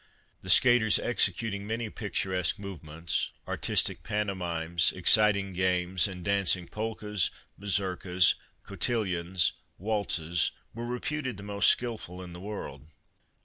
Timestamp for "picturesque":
1.91-2.57